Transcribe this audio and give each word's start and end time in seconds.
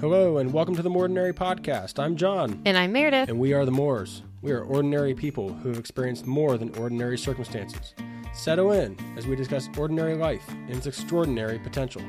Hello, 0.00 0.38
and 0.38 0.52
welcome 0.52 0.74
to 0.76 0.82
the 0.82 0.90
Ordinary 0.90 1.32
Podcast. 1.34 1.98
I'm 1.98 2.16
John, 2.16 2.62
And 2.64 2.76
I'm 2.76 2.92
Meredith. 2.92 3.28
and 3.28 3.38
we 3.38 3.52
are 3.52 3.64
the 3.66 3.70
Moors. 3.70 4.22
We 4.40 4.52
are 4.52 4.62
ordinary 4.62 5.14
people 5.14 5.52
who 5.52 5.68
have 5.68 5.78
experienced 5.78 6.26
more 6.26 6.56
than 6.56 6.74
ordinary 6.76 7.18
circumstances. 7.18 7.94
Settle 8.32 8.72
in 8.72 8.96
as 9.18 9.26
we 9.26 9.36
discuss 9.36 9.68
ordinary 9.76 10.14
life 10.14 10.48
and 10.48 10.70
its 10.70 10.86
extraordinary 10.86 11.58
potential. 11.58 12.02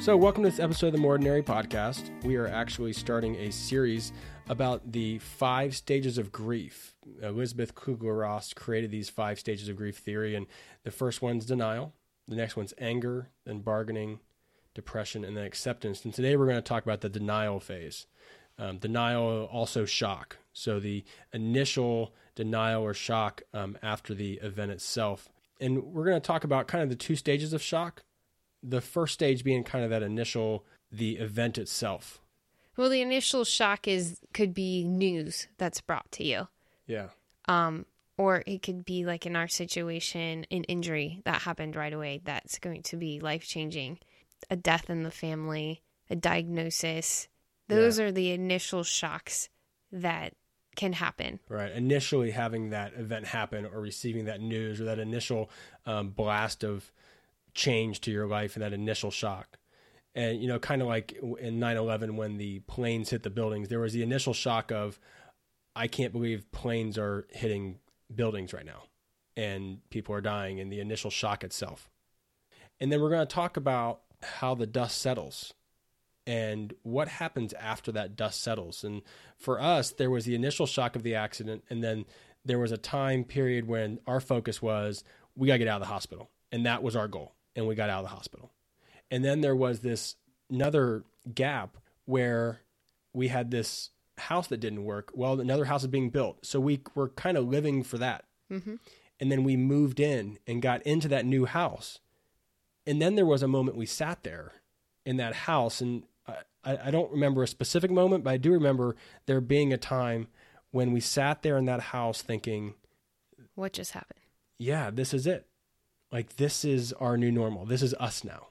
So, 0.00 0.16
welcome 0.16 0.42
to 0.42 0.50
this 0.50 0.58
episode 0.60 0.94
of 0.94 1.00
the 1.00 1.06
Ordinary 1.06 1.42
Podcast. 1.42 2.10
We 2.24 2.36
are 2.36 2.48
actually 2.48 2.92
starting 2.92 3.36
a 3.36 3.52
series 3.52 4.12
about 4.48 4.90
the 4.92 5.18
five 5.18 5.76
stages 5.76 6.18
of 6.18 6.32
grief. 6.32 6.94
Elisabeth 7.22 7.74
Kubler 7.74 8.18
Ross 8.20 8.52
created 8.54 8.90
these 8.90 9.08
five 9.10 9.38
stages 9.38 9.68
of 9.68 9.76
grief 9.76 9.98
theory, 9.98 10.34
and 10.34 10.46
the 10.82 10.90
first 10.90 11.20
one's 11.22 11.46
denial, 11.46 11.94
the 12.26 12.36
next 12.36 12.56
one's 12.56 12.74
anger, 12.78 13.28
then 13.44 13.60
bargaining, 13.60 14.20
depression, 14.74 15.24
and 15.24 15.36
then 15.36 15.44
acceptance. 15.44 16.04
And 16.04 16.14
today 16.14 16.36
we're 16.36 16.46
going 16.46 16.56
to 16.56 16.62
talk 16.62 16.82
about 16.82 17.00
the 17.00 17.08
denial 17.08 17.60
phase. 17.60 18.06
Um, 18.58 18.78
denial, 18.78 19.48
also 19.52 19.84
shock. 19.84 20.38
So 20.52 20.80
the 20.80 21.04
initial 21.32 22.12
denial 22.34 22.82
or 22.82 22.94
shock 22.94 23.42
um, 23.54 23.78
after 23.82 24.14
the 24.14 24.34
event 24.42 24.72
itself. 24.72 25.28
And 25.60 25.82
we're 25.82 26.04
going 26.04 26.20
to 26.20 26.26
talk 26.26 26.44
about 26.44 26.68
kind 26.68 26.82
of 26.82 26.88
the 26.88 26.96
two 26.96 27.16
stages 27.16 27.52
of 27.52 27.62
shock. 27.62 28.02
The 28.62 28.80
first 28.80 29.14
stage 29.14 29.44
being 29.44 29.62
kind 29.62 29.84
of 29.84 29.90
that 29.90 30.02
initial, 30.02 30.64
the 30.90 31.18
event 31.18 31.58
itself. 31.58 32.20
Well, 32.76 32.90
the 32.90 33.02
initial 33.02 33.44
shock 33.44 33.86
is 33.86 34.20
could 34.32 34.54
be 34.54 34.84
news 34.84 35.48
that's 35.58 35.80
brought 35.80 36.10
to 36.12 36.24
you. 36.24 36.48
Yeah. 36.86 37.08
Um 37.46 37.86
or 38.16 38.42
it 38.46 38.62
could 38.62 38.84
be 38.84 39.04
like 39.04 39.26
in 39.26 39.36
our 39.36 39.48
situation 39.48 40.44
an 40.50 40.64
injury 40.64 41.22
that 41.24 41.42
happened 41.42 41.76
right 41.76 41.92
away 41.92 42.20
that's 42.24 42.58
going 42.58 42.82
to 42.82 42.96
be 42.96 43.20
life-changing. 43.20 43.98
A 44.50 44.56
death 44.56 44.88
in 44.88 45.02
the 45.02 45.10
family, 45.10 45.82
a 46.10 46.16
diagnosis. 46.16 47.28
Those 47.68 48.00
are 48.00 48.10
the 48.10 48.30
initial 48.30 48.82
shocks 48.82 49.50
that 49.92 50.34
can 50.78 50.94
happen. 50.94 51.40
Right. 51.48 51.72
Initially 51.72 52.30
having 52.30 52.70
that 52.70 52.94
event 52.94 53.26
happen 53.26 53.66
or 53.66 53.80
receiving 53.80 54.26
that 54.26 54.40
news 54.40 54.80
or 54.80 54.84
that 54.84 54.98
initial 54.98 55.50
um, 55.84 56.10
blast 56.10 56.64
of 56.64 56.92
change 57.52 58.00
to 58.02 58.10
your 58.10 58.26
life 58.26 58.54
and 58.54 58.62
that 58.62 58.72
initial 58.72 59.10
shock. 59.10 59.58
And, 60.14 60.40
you 60.40 60.48
know, 60.48 60.58
kind 60.58 60.80
of 60.80 60.88
like 60.88 61.18
in 61.40 61.58
9 61.58 61.76
11 61.76 62.16
when 62.16 62.38
the 62.38 62.60
planes 62.60 63.10
hit 63.10 63.22
the 63.22 63.30
buildings, 63.30 63.68
there 63.68 63.80
was 63.80 63.92
the 63.92 64.02
initial 64.02 64.32
shock 64.32 64.70
of, 64.70 64.98
I 65.76 65.88
can't 65.88 66.12
believe 66.12 66.50
planes 66.52 66.96
are 66.96 67.26
hitting 67.30 67.80
buildings 68.14 68.52
right 68.52 68.64
now 68.64 68.84
and 69.36 69.78
people 69.90 70.14
are 70.14 70.20
dying 70.20 70.58
and 70.58 70.72
the 70.72 70.80
initial 70.80 71.10
shock 71.10 71.44
itself. 71.44 71.90
And 72.80 72.90
then 72.90 73.00
we're 73.00 73.10
going 73.10 73.26
to 73.26 73.34
talk 73.34 73.56
about 73.56 74.02
how 74.22 74.54
the 74.54 74.66
dust 74.66 75.00
settles 75.00 75.54
and 76.26 76.74
what 76.82 77.08
happens 77.08 77.52
after 77.54 77.90
that 77.92 78.16
dust 78.16 78.42
settles. 78.42 78.84
And 78.84 79.02
for 79.38 79.60
us, 79.60 79.92
there 79.92 80.10
was 80.10 80.24
the 80.26 80.34
initial 80.34 80.66
shock 80.66 80.94
of 80.94 81.02
the 81.02 81.14
accident, 81.14 81.64
and 81.70 81.82
then 81.82 82.04
there 82.44 82.58
was 82.58 82.72
a 82.72 82.76
time 82.76 83.24
period 83.24 83.66
when 83.66 83.98
our 84.06 84.20
focus 84.20 84.60
was 84.60 85.04
we 85.34 85.46
got 85.46 85.54
to 85.54 85.58
get 85.58 85.68
out 85.68 85.80
of 85.80 85.86
the 85.86 85.92
hospital, 85.92 86.30
and 86.52 86.66
that 86.66 86.82
was 86.82 86.96
our 86.96 87.08
goal, 87.08 87.34
and 87.56 87.66
we 87.66 87.74
got 87.74 87.90
out 87.90 88.04
of 88.04 88.10
the 88.10 88.14
hospital. 88.14 88.52
And 89.10 89.24
then 89.24 89.40
there 89.40 89.56
was 89.56 89.80
this 89.80 90.16
another 90.50 91.04
gap 91.34 91.78
where 92.04 92.60
we 93.12 93.28
had 93.28 93.50
this 93.50 93.90
house 94.18 94.48
that 94.48 94.60
didn't 94.60 94.84
work. 94.84 95.10
Well, 95.14 95.40
another 95.40 95.64
house 95.64 95.82
is 95.82 95.88
being 95.88 96.10
built, 96.10 96.44
so 96.44 96.60
we 96.60 96.82
were 96.94 97.08
kind 97.08 97.36
of 97.36 97.46
living 97.46 97.82
for 97.82 97.98
that. 97.98 98.24
Mm-hmm. 98.52 98.74
And 99.20 99.32
then 99.32 99.44
we 99.44 99.56
moved 99.56 99.98
in 99.98 100.38
and 100.46 100.62
got 100.62 100.82
into 100.82 101.08
that 101.08 101.24
new 101.24 101.46
house. 101.46 102.00
And 102.88 103.00
then 103.02 103.14
there 103.14 103.26
was 103.26 103.42
a 103.42 103.48
moment 103.48 103.76
we 103.76 103.86
sat 103.86 104.22
there 104.22 104.52
in 105.04 105.16
that 105.18 105.34
house, 105.34 105.80
and 105.80 106.04
I, 106.64 106.78
I 106.86 106.90
don't 106.90 107.10
remember 107.12 107.42
a 107.42 107.46
specific 107.46 107.90
moment, 107.90 108.24
but 108.24 108.30
I 108.30 108.36
do 108.36 108.52
remember 108.52 108.96
there 109.26 109.40
being 109.40 109.72
a 109.72 109.78
time 109.78 110.28
when 110.70 110.92
we 110.92 111.00
sat 111.00 111.42
there 111.42 111.56
in 111.58 111.66
that 111.66 111.80
house 111.80 112.20
thinking, 112.22 112.74
What 113.54 113.72
just 113.72 113.92
happened? 113.92 114.20
yeah, 114.58 114.90
this 114.90 115.12
is 115.14 115.26
it. 115.26 115.46
Like, 116.10 116.36
this 116.36 116.64
is 116.64 116.92
our 116.94 117.16
new 117.16 117.30
normal. 117.30 117.66
This 117.66 117.82
is 117.82 117.94
us 117.94 118.24
now. 118.24 118.48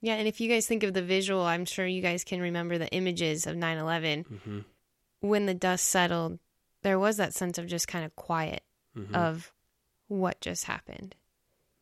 Yeah, 0.00 0.14
and 0.14 0.26
if 0.28 0.40
you 0.40 0.48
guys 0.48 0.66
think 0.66 0.82
of 0.82 0.92
the 0.94 1.02
visual, 1.02 1.42
I'm 1.42 1.64
sure 1.64 1.86
you 1.86 2.02
guys 2.02 2.24
can 2.24 2.40
remember 2.40 2.76
the 2.78 2.88
images 2.90 3.46
of 3.46 3.56
9/11. 3.56 4.26
Mm-hmm. 4.26 4.58
When 5.20 5.46
the 5.46 5.54
dust 5.54 5.84
settled, 5.86 6.38
there 6.82 6.98
was 6.98 7.16
that 7.18 7.32
sense 7.34 7.56
of 7.58 7.66
just 7.66 7.88
kind 7.88 8.04
of 8.04 8.14
quiet 8.16 8.62
Mm-hmm. 8.96 9.14
of 9.14 9.52
what 10.08 10.40
just 10.40 10.64
happened. 10.66 11.16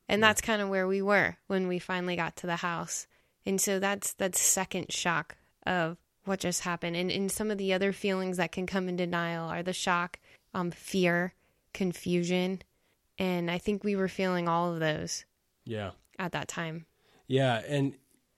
And 0.08 0.22
that's 0.22 0.40
kind 0.40 0.60
of 0.60 0.68
where 0.68 0.86
we 0.86 1.00
were 1.00 1.36
when 1.46 1.68
we 1.68 1.78
finally 1.78 2.16
got 2.16 2.36
to 2.36 2.46
the 2.46 2.56
house. 2.56 3.06
And 3.46 3.60
so 3.60 3.78
that's 3.78 4.12
that 4.14 4.36
second 4.36 4.92
shock 4.92 5.36
of 5.66 5.96
what 6.24 6.40
just 6.40 6.62
happened. 6.62 6.96
And, 6.96 7.10
and 7.10 7.30
some 7.30 7.50
of 7.50 7.58
the 7.58 7.72
other 7.72 7.92
feelings 7.92 8.36
that 8.36 8.52
can 8.52 8.66
come 8.66 8.88
in 8.88 8.96
denial 8.96 9.48
are 9.48 9.62
the 9.62 9.72
shock, 9.72 10.18
um, 10.54 10.70
fear, 10.70 11.34
confusion. 11.72 12.62
And 13.18 13.50
I 13.50 13.58
think 13.58 13.84
we 13.84 13.96
were 13.96 14.08
feeling 14.08 14.48
all 14.48 14.72
of 14.72 14.80
those 14.80 15.24
yeah. 15.64 15.90
at 16.19 16.32
that 16.32 16.48
time. 16.48 16.86
Yeah, 17.26 17.62
and 17.66 17.94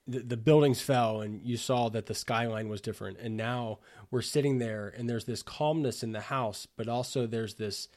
the, 0.07 0.19
the 0.19 0.37
buildings 0.37 0.81
fell, 0.81 1.21
and 1.21 1.41
you 1.43 1.57
saw 1.57 1.89
that 1.89 2.05
the 2.05 2.13
skyline 2.13 2.69
was 2.69 2.81
different. 2.81 3.17
And 3.19 3.35
now 3.35 3.79
we're 4.11 4.21
sitting 4.21 4.59
there, 4.59 4.93
and 4.95 5.09
there's 5.09 5.25
this 5.25 5.43
calmness 5.43 6.03
in 6.03 6.11
the 6.11 6.21
house, 6.21 6.67
but 6.77 6.87
also 6.87 7.27
there's 7.27 7.55
this 7.55 7.87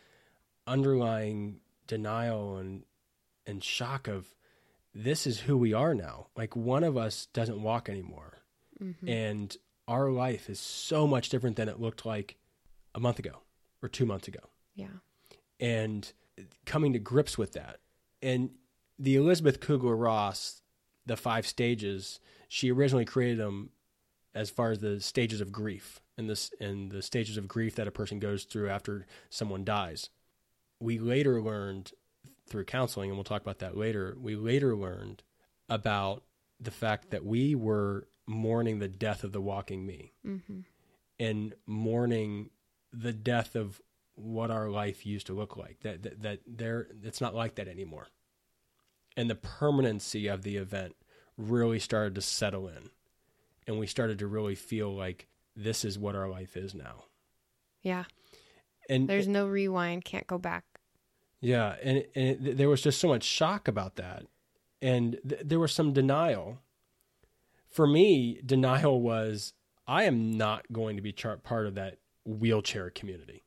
underlying 0.67 1.61
denial 1.87 2.59
and 2.59 2.83
and 3.49 3.65
shock 3.65 4.07
of 4.07 4.35
this 4.95 5.27
is 5.27 5.41
who 5.41 5.57
we 5.57 5.73
are 5.73 5.95
now. 5.95 6.29
Like 6.37 6.55
one 6.55 6.85
of 6.85 6.97
us 6.97 7.27
doesn't 7.33 7.61
walk 7.63 7.89
anymore, 7.89 8.35
Mm-hmm. 8.81 9.09
and 9.09 9.57
our 9.89 10.09
life 10.11 10.49
is 10.49 10.61
so 10.61 11.05
much 11.09 11.31
different 11.31 11.57
than 11.57 11.69
it 11.69 11.81
looked 11.81 12.07
like 12.07 12.37
a 12.95 13.01
month 13.01 13.19
ago 13.19 13.43
or 13.83 13.89
two 13.89 14.07
months 14.07 14.29
ago 14.29 14.39
Yeah. 14.77 14.87
and 15.59 16.13
coming 16.65 16.93
to 16.93 17.01
grips 17.01 17.37
with 17.37 17.53
that. 17.55 17.81
And 18.23 18.51
the 18.99 19.17
Elisabeth 19.17 19.59
Kubler 19.61 20.01
Ross, 20.01 20.63
the 21.07 21.17
five 21.17 21.45
stages, 21.47 22.21
she 22.49 22.71
originally 22.71 23.05
created 23.05 23.39
them 23.39 23.71
as 24.35 24.49
far 24.51 24.71
as 24.71 24.79
the 24.79 25.01
stages 25.01 25.41
of 25.41 25.51
grief 25.51 26.01
and 26.17 26.29
this 26.31 26.51
and 26.61 26.93
the 26.93 27.03
stages 27.03 27.37
of 27.37 27.49
grief 27.49 27.75
that 27.77 27.89
a 27.89 27.93
person 27.93 28.19
goes 28.21 28.45
through 28.45 28.69
after 28.69 29.07
someone 29.31 29.65
dies. 29.65 30.11
We 30.81 30.99
later 31.01 31.43
learned 31.43 31.91
through 32.49 32.65
counseling, 32.65 33.11
and 33.11 33.17
we'll 33.17 33.25
talk 33.25 33.43
about 33.43 33.59
that 33.61 33.77
later. 33.77 34.17
We 34.21 34.37
later 34.37 34.75
learned 34.77 35.23
about 35.69 36.23
the 36.61 36.71
fact 36.71 37.11
that 37.11 37.25
we 37.25 37.55
were 37.55 38.09
mourning 38.27 38.79
the 38.79 38.89
death 38.89 39.25
of 39.25 39.33
the 39.33 39.41
walking 39.41 39.87
me 39.87 40.13
Mm-hmm. 40.27 40.61
and 41.21 41.55
mourning 41.67 42.51
the 42.93 43.13
death 43.13 43.55
of 43.55 43.81
what 44.15 44.51
our 44.51 44.69
life 44.69 45.07
used 45.07 45.27
to 45.29 45.33
look 45.33 45.57
like. 45.57 45.81
That 45.83 46.03
that, 46.03 46.23
that 46.23 46.41
there 46.47 46.89
it's 47.03 47.21
not 47.21 47.35
like 47.35 47.55
that 47.57 47.69
anymore. 47.69 48.09
And 49.17 49.29
the 49.31 49.35
permanency 49.35 50.27
of 50.29 50.43
the 50.43 50.57
event 50.57 50.95
really 51.37 51.79
started 51.79 52.15
to 52.17 52.21
settle 52.23 52.69
in. 52.69 52.91
And 53.67 53.79
we 53.79 53.87
started 53.87 54.19
to 54.21 54.27
really 54.27 54.55
feel 54.55 54.95
like 54.95 55.29
this 55.55 55.85
is 55.85 55.99
what 55.99 56.15
our 56.15 56.29
life 56.29 56.57
is 56.57 56.75
now. 56.75 57.05
Yeah. 57.83 58.05
And 58.89 59.09
There's 59.09 59.29
no 59.29 59.47
rewind, 59.47 60.05
can't 60.05 60.27
go 60.27 60.39
back. 60.39 60.65
Yeah, 61.41 61.77
and, 61.83 62.05
and 62.15 62.47
it, 62.47 62.57
there 62.57 62.69
was 62.69 62.83
just 62.83 63.01
so 63.01 63.09
much 63.09 63.25
shock 63.25 63.69
about 63.69 63.97
that. 63.97 64.27
And 64.81 65.19
th- 65.29 65.43
there 65.45 65.59
was 65.59 65.73
some 65.73 65.93
denial. 65.93 66.59
For 67.71 67.87
me, 67.87 68.41
denial 68.45 69.01
was 69.01 69.53
I 69.87 70.05
am 70.05 70.37
not 70.37 70.73
going 70.73 70.97
to 70.97 71.03
be 71.03 71.13
part 71.13 71.67
of 71.67 71.75
that 71.77 71.99
wheelchair 72.25 72.91
community. 72.91 73.45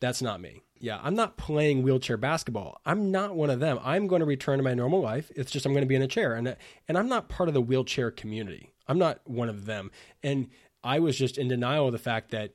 That's 0.00 0.20
not 0.20 0.40
me. 0.40 0.62
Yeah, 0.78 1.00
I'm 1.02 1.14
not 1.14 1.38
playing 1.38 1.82
wheelchair 1.82 2.18
basketball. 2.18 2.80
I'm 2.84 3.10
not 3.10 3.34
one 3.34 3.48
of 3.48 3.60
them. 3.60 3.78
I'm 3.82 4.06
going 4.06 4.20
to 4.20 4.26
return 4.26 4.58
to 4.58 4.62
my 4.62 4.74
normal 4.74 5.00
life. 5.00 5.32
It's 5.34 5.50
just 5.50 5.64
I'm 5.64 5.72
going 5.72 5.82
to 5.82 5.88
be 5.88 5.94
in 5.94 6.02
a 6.02 6.06
chair 6.06 6.34
and 6.34 6.54
and 6.86 6.98
I'm 6.98 7.08
not 7.08 7.30
part 7.30 7.48
of 7.48 7.54
the 7.54 7.62
wheelchair 7.62 8.10
community. 8.10 8.74
I'm 8.86 8.98
not 8.98 9.20
one 9.24 9.48
of 9.48 9.64
them. 9.64 9.90
And 10.22 10.48
I 10.84 11.00
was 11.00 11.16
just 11.16 11.38
in 11.38 11.48
denial 11.48 11.86
of 11.86 11.92
the 11.92 11.98
fact 11.98 12.30
that 12.30 12.52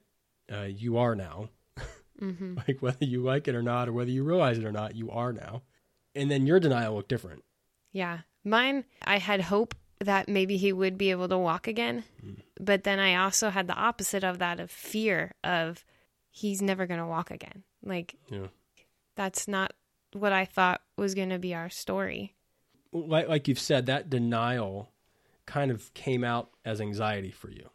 uh, 0.51 0.63
you 0.63 0.97
are 0.97 1.15
now. 1.15 1.49
Mm-hmm. 2.21 2.55
like 2.67 2.81
whether 2.81 3.05
you 3.05 3.21
like 3.23 3.47
it 3.47 3.55
or 3.55 3.61
not 3.63 3.89
or 3.89 3.93
whether 3.93 4.11
you 4.11 4.23
realize 4.23 4.57
it 4.57 4.65
or 4.65 4.71
not, 4.71 4.95
you 4.95 5.09
are 5.11 5.33
now. 5.33 5.63
And 6.15 6.29
then 6.29 6.45
your 6.45 6.59
denial 6.59 6.95
looked 6.95 7.09
different. 7.09 7.43
Yeah. 7.91 8.19
Mine, 8.43 8.85
I 9.03 9.17
had 9.17 9.41
hope 9.41 9.75
that 9.99 10.27
maybe 10.29 10.57
he 10.57 10.73
would 10.73 10.97
be 10.97 11.11
able 11.11 11.27
to 11.29 11.37
walk 11.37 11.67
again. 11.67 12.03
But 12.59 12.83
then 12.83 12.99
I 12.99 13.15
also 13.15 13.49
had 13.49 13.67
the 13.67 13.75
opposite 13.75 14.23
of 14.23 14.39
that 14.39 14.59
of 14.59 14.69
fear 14.71 15.33
of 15.43 15.83
he's 16.29 16.61
never 16.61 16.85
going 16.87 16.99
to 16.99 17.05
walk 17.05 17.31
again. 17.31 17.63
Like, 17.83 18.15
Yeah. 18.29 18.47
that's 19.15 19.47
not 19.47 19.73
what 20.13 20.33
I 20.33 20.45
thought 20.45 20.81
was 20.97 21.15
going 21.15 21.29
to 21.29 21.39
be 21.39 21.53
our 21.55 21.69
story. 21.69 22.33
Like 22.91 23.27
like 23.29 23.47
you've 23.47 23.59
said, 23.59 23.85
that 23.85 24.09
denial 24.09 24.91
kind 25.45 25.71
of 25.71 25.93
came 25.93 26.23
out 26.23 26.49
as 26.65 26.81
anxiety 26.81 27.31
for 27.31 27.49
you. 27.49 27.69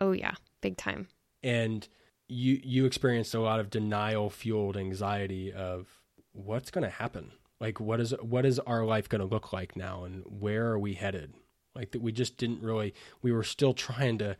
Oh, 0.00 0.12
yeah. 0.12 0.34
Big 0.60 0.76
time. 0.76 1.08
and 1.42 1.88
you 2.28 2.60
you 2.62 2.84
experienced 2.86 3.34
a 3.34 3.40
lot 3.40 3.60
of 3.60 3.70
denial 3.70 4.30
fueled 4.30 4.76
anxiety 4.76 5.52
of 5.52 5.88
what's 6.32 6.70
going 6.70 6.84
to 6.84 6.90
happen 6.90 7.32
like 7.60 7.78
what 7.78 8.00
is 8.00 8.14
what 8.20 8.46
is 8.46 8.58
our 8.60 8.84
life 8.84 9.08
going 9.08 9.20
to 9.20 9.26
look 9.26 9.52
like 9.52 9.76
now 9.76 10.04
and 10.04 10.22
where 10.26 10.66
are 10.68 10.78
we 10.78 10.94
headed 10.94 11.34
Like 11.74 11.92
that 11.92 12.02
we 12.02 12.12
just 12.12 12.36
didn't 12.36 12.62
really 12.62 12.94
we 13.22 13.32
were 13.32 13.44
still 13.44 13.74
trying 13.74 14.18
to 14.18 14.36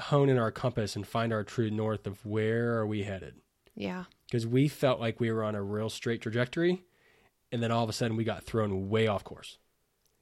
hone 0.00 0.28
in 0.28 0.38
our 0.38 0.50
compass 0.50 0.96
and 0.96 1.06
find 1.06 1.32
our 1.32 1.44
true 1.44 1.70
north 1.70 2.06
of 2.06 2.24
where 2.24 2.78
are 2.78 2.86
we 2.86 3.02
headed. 3.02 3.34
Yeah. 3.74 4.04
Because 4.26 4.46
we 4.46 4.68
felt 4.68 5.00
like 5.00 5.20
we 5.20 5.30
were 5.30 5.44
on 5.44 5.54
a 5.54 5.62
real 5.62 5.90
straight 5.90 6.22
trajectory 6.22 6.82
and 7.50 7.62
then 7.62 7.70
all 7.70 7.84
of 7.84 7.90
a 7.90 7.92
sudden 7.92 8.16
we 8.16 8.24
got 8.24 8.44
thrown 8.44 8.88
way 8.88 9.06
off 9.06 9.24
course. 9.24 9.58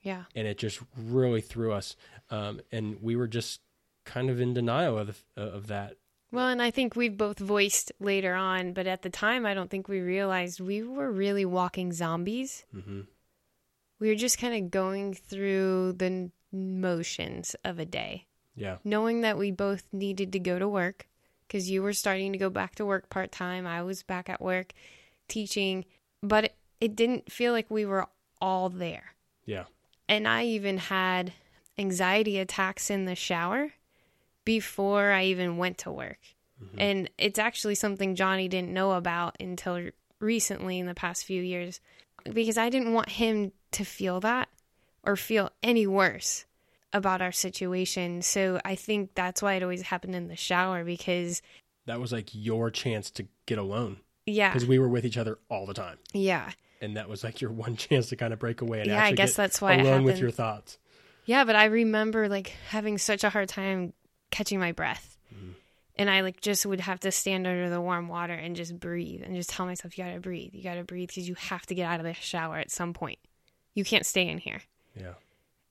Yeah. 0.02 0.24
And 0.34 0.46
it 0.46 0.58
just 0.58 0.80
really 0.96 1.40
threw 1.40 1.72
us. 1.72 1.94
Um, 2.30 2.60
and 2.72 2.98
we 3.00 3.16
were 3.16 3.28
just 3.28 3.60
kind 4.04 4.30
of 4.30 4.40
in 4.40 4.54
denial 4.54 4.98
of, 4.98 5.22
the, 5.36 5.42
of 5.42 5.66
that. 5.68 5.96
Well, 6.32 6.48
and 6.48 6.62
I 6.62 6.70
think 6.70 6.94
we've 6.94 7.16
both 7.16 7.38
voiced 7.38 7.90
later 7.98 8.34
on, 8.34 8.72
but 8.72 8.86
at 8.86 9.02
the 9.02 9.10
time, 9.10 9.44
I 9.44 9.54
don't 9.54 9.68
think 9.68 9.88
we 9.88 10.00
realized 10.00 10.60
we 10.60 10.82
were 10.82 11.10
really 11.10 11.44
walking 11.44 11.92
zombies. 11.92 12.64
Mm-hmm. 12.74 13.00
We 13.98 14.08
were 14.08 14.14
just 14.14 14.38
kind 14.38 14.54
of 14.64 14.70
going 14.70 15.14
through 15.14 15.94
the 15.94 16.30
motions 16.52 17.56
of 17.64 17.78
a 17.78 17.84
day, 17.84 18.26
Yeah. 18.54 18.78
knowing 18.84 19.22
that 19.22 19.38
we 19.38 19.50
both 19.50 19.84
needed 19.92 20.32
to 20.32 20.38
go 20.38 20.58
to 20.58 20.68
work 20.68 21.08
because 21.46 21.68
you 21.68 21.82
were 21.82 21.92
starting 21.92 22.32
to 22.32 22.38
go 22.38 22.48
back 22.48 22.76
to 22.76 22.86
work 22.86 23.10
part 23.10 23.32
time. 23.32 23.66
I 23.66 23.82
was 23.82 24.02
back 24.04 24.28
at 24.28 24.40
work 24.40 24.72
teaching, 25.28 25.84
but 26.22 26.44
it, 26.44 26.54
it 26.80 26.96
didn't 26.96 27.30
feel 27.30 27.52
like 27.52 27.70
we 27.70 27.84
were 27.84 28.06
all 28.40 28.68
there. 28.68 29.14
Yeah. 29.44 29.64
And 30.08 30.26
I 30.28 30.44
even 30.44 30.78
had 30.78 31.32
anxiety 31.76 32.38
attacks 32.38 32.88
in 32.88 33.04
the 33.04 33.14
shower 33.16 33.72
before 34.50 35.12
I 35.12 35.26
even 35.26 35.58
went 35.58 35.78
to 35.78 35.92
work. 35.92 36.18
Mm-hmm. 36.60 36.80
And 36.80 37.10
it's 37.16 37.38
actually 37.38 37.76
something 37.76 38.16
Johnny 38.16 38.48
didn't 38.48 38.72
know 38.72 38.90
about 38.92 39.36
until 39.38 39.90
recently 40.18 40.80
in 40.80 40.86
the 40.86 40.94
past 40.94 41.24
few 41.24 41.40
years 41.40 41.80
because 42.24 42.58
I 42.58 42.68
didn't 42.68 42.92
want 42.92 43.10
him 43.10 43.52
to 43.70 43.84
feel 43.84 44.18
that 44.20 44.48
or 45.04 45.14
feel 45.14 45.50
any 45.62 45.86
worse 45.86 46.46
about 46.92 47.22
our 47.22 47.30
situation. 47.30 48.22
So 48.22 48.60
I 48.64 48.74
think 48.74 49.14
that's 49.14 49.40
why 49.40 49.54
it 49.54 49.62
always 49.62 49.82
happened 49.82 50.16
in 50.16 50.26
the 50.26 50.34
shower 50.34 50.82
because, 50.82 51.42
That 51.86 52.00
was 52.00 52.10
like 52.10 52.30
your 52.32 52.72
chance 52.72 53.08
to 53.12 53.28
get 53.46 53.58
alone 53.58 53.98
yeah, 54.26 54.52
because 54.52 54.66
we 54.66 54.80
were 54.80 54.88
with 54.88 55.04
each 55.06 55.16
other 55.16 55.38
all 55.48 55.64
the 55.64 55.74
time. 55.74 55.98
yeah. 56.12 56.50
And 56.82 56.96
that 56.96 57.08
was 57.08 57.22
like 57.22 57.40
your 57.40 57.52
one 57.66 57.76
chance 57.76 58.08
to 58.08 58.16
kind 58.16 58.32
of 58.32 58.40
break 58.40 58.62
away 58.62 58.80
and 58.80 58.88
Yeah, 58.88 59.04
I 59.04 59.12
guess 59.12 59.30
get 59.30 59.36
that's 59.36 59.60
why 59.62 59.74
alone 59.74 60.02
with 60.02 60.18
your 60.18 60.32
thoughts. 60.32 60.76
Yeah, 61.24 61.44
but 61.44 61.54
I 61.54 61.66
remember 61.66 62.28
like 62.28 62.48
having 62.70 62.98
such 62.98 63.22
a 63.22 63.30
hard 63.30 63.48
time 63.48 63.92
catching 64.30 64.58
my 64.58 64.72
breath. 64.72 65.16
And 65.96 66.08
I 66.08 66.22
like 66.22 66.40
just 66.40 66.64
would 66.64 66.80
have 66.80 67.00
to 67.00 67.12
stand 67.12 67.46
under 67.46 67.68
the 67.68 67.78
warm 67.78 68.08
water 68.08 68.32
and 68.32 68.56
just 68.56 68.80
breathe 68.80 69.20
and 69.22 69.36
just 69.36 69.50
tell 69.50 69.66
myself, 69.66 69.98
you 69.98 70.04
gotta 70.04 70.18
breathe, 70.18 70.54
you 70.54 70.62
gotta 70.62 70.82
breathe 70.82 71.08
because 71.08 71.28
you 71.28 71.34
have 71.34 71.66
to 71.66 71.74
get 71.74 71.84
out 71.84 72.00
of 72.00 72.06
the 72.06 72.14
shower 72.14 72.56
at 72.56 72.70
some 72.70 72.94
point. 72.94 73.18
You 73.74 73.84
can't 73.84 74.06
stay 74.06 74.26
in 74.26 74.38
here. 74.38 74.62
Yeah. 74.98 75.12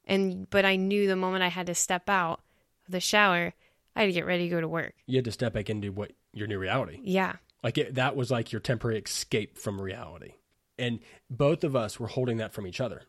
And, 0.05 0.47
but 0.51 0.65
I 0.65 0.75
knew 0.75 1.07
the 1.07 1.15
moment 1.15 1.41
I 1.41 1.47
had 1.47 1.65
to 1.65 1.73
step 1.73 2.09
out 2.09 2.41
of 2.85 2.91
the 2.91 2.99
shower, 2.99 3.53
I 3.95 4.01
had 4.01 4.05
to 4.05 4.11
get 4.11 4.27
ready 4.27 4.43
to 4.43 4.49
go 4.49 4.61
to 4.61 4.67
work. 4.67 4.93
You 5.07 5.17
had 5.17 5.25
to 5.25 5.31
step 5.31 5.53
back 5.53 5.67
into 5.67 5.91
what 5.91 6.11
your 6.31 6.45
new 6.45 6.59
reality. 6.59 6.99
Yeah. 7.01 7.37
Like 7.63 7.79
it, 7.79 7.95
that 7.95 8.15
was 8.15 8.29
like 8.29 8.51
your 8.51 8.61
temporary 8.61 8.99
escape 8.99 9.57
from 9.57 9.81
reality. 9.81 10.33
And 10.77 10.99
both 11.31 11.63
of 11.63 11.75
us 11.75 11.99
were 11.99 12.07
holding 12.07 12.37
that 12.37 12.53
from 12.53 12.67
each 12.67 12.79
other. 12.79 13.01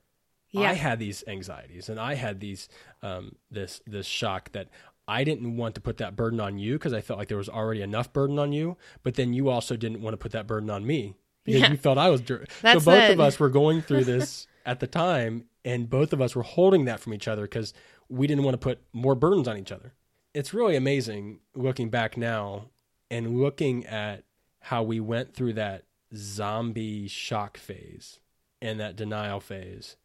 Yeah. 0.52 0.70
I 0.70 0.72
had 0.72 0.98
these 0.98 1.22
anxieties 1.28 1.88
and 1.88 2.00
I 2.00 2.14
had 2.14 2.40
these 2.40 2.68
um, 3.02 3.36
this 3.50 3.80
this 3.86 4.06
shock 4.06 4.50
that 4.52 4.68
I 5.10 5.24
didn't 5.24 5.56
want 5.56 5.74
to 5.74 5.80
put 5.80 5.96
that 5.98 6.14
burden 6.16 6.38
on 6.40 6.58
you 6.58 6.74
because 6.74 6.92
I 6.92 7.00
felt 7.00 7.18
like 7.18 7.28
there 7.28 7.36
was 7.36 7.48
already 7.48 7.82
enough 7.82 8.12
burden 8.12 8.38
on 8.38 8.52
you, 8.52 8.76
but 9.02 9.14
then 9.14 9.32
you 9.32 9.48
also 9.48 9.76
didn't 9.76 10.00
want 10.02 10.14
to 10.14 10.18
put 10.18 10.32
that 10.32 10.46
burden 10.46 10.70
on 10.70 10.86
me 10.86 11.16
because 11.44 11.62
Yeah. 11.62 11.70
you 11.72 11.76
felt 11.76 11.98
I 11.98 12.10
was 12.10 12.20
dir- 12.20 12.46
so 12.62 12.74
both 12.80 12.88
it. 13.10 13.10
of 13.12 13.20
us 13.20 13.40
were 13.40 13.48
going 13.50 13.82
through 13.82 14.04
this 14.04 14.46
at 14.66 14.78
the 14.80 14.86
time 14.86 15.44
and 15.64 15.90
both 15.90 16.12
of 16.12 16.20
us 16.20 16.36
were 16.36 16.42
holding 16.44 16.84
that 16.84 17.00
from 17.00 17.12
each 17.12 17.26
other 17.28 17.42
because 17.42 17.74
we 18.08 18.26
didn't 18.26 18.44
want 18.44 18.54
to 18.54 18.58
put 18.58 18.80
more 18.92 19.14
burdens 19.14 19.48
on 19.48 19.56
each 19.58 19.72
other. 19.72 19.94
It's 20.32 20.54
really 20.54 20.76
amazing 20.76 21.40
looking 21.54 21.90
back 21.90 22.16
now 22.16 22.66
and 23.10 23.38
looking 23.40 23.84
at 23.86 24.22
how 24.60 24.82
we 24.84 25.00
went 25.00 25.34
through 25.34 25.54
that 25.54 25.84
zombie 26.14 27.08
shock 27.08 27.56
phase 27.56 28.20
and 28.62 28.78
that 28.80 28.96
denial 28.96 29.40
phase 29.40 29.96